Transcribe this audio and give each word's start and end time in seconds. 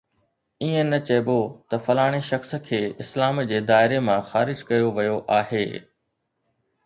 ائين 0.61 0.85
نه 0.91 0.99
چئبو 1.07 1.41
ته 1.69 1.75
فلاڻي 1.85 2.21
شخص 2.31 2.49
کي 2.67 2.81
اسلام 3.03 3.35
جي 3.51 3.59
دائري 3.71 3.99
مان 4.07 4.21
خارج 4.31 4.57
ڪيو 4.69 4.87
ويو 4.97 5.17
آهي 5.39 5.65